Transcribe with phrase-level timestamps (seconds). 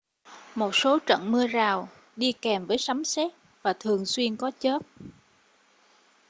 [0.55, 3.31] một số trận mưa rào đi kèm với sấm sét
[3.63, 4.79] và thường xuyên có chớp